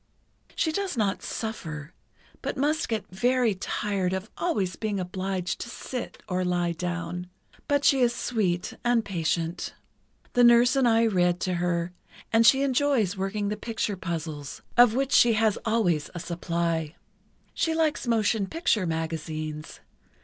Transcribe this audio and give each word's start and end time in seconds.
"She 0.55 0.71
does 0.71 0.97
not 0.97 1.21
suffer, 1.21 1.93
but 2.41 2.57
must 2.57 2.89
get 2.89 3.05
very 3.11 3.53
tired 3.53 4.13
of 4.13 4.31
always 4.35 4.75
being 4.75 4.99
obliged 4.99 5.61
to 5.61 5.69
sit, 5.69 6.23
or 6.27 6.43
lie 6.43 6.71
down. 6.71 7.29
But 7.67 7.85
she 7.85 7.99
is 7.99 8.11
sweet 8.15 8.73
and 8.83 9.05
patient. 9.05 9.75
The 10.33 10.43
nurse 10.43 10.75
and 10.75 10.87
I 10.87 11.03
read 11.05 11.39
to 11.41 11.53
her, 11.53 11.93
and 12.33 12.47
she 12.47 12.63
enjoys 12.63 13.15
working 13.15 13.49
the 13.49 13.55
picture 13.57 13.95
puzzles, 13.95 14.63
of 14.75 14.95
which 14.95 15.11
she 15.11 15.33
has 15.33 15.59
always 15.65 16.09
a 16.15 16.19
supply. 16.19 16.95
She 17.53 17.75
likes 17.75 18.07
motion 18.07 18.47
picture 18.47 18.87
magazines. 18.87 19.81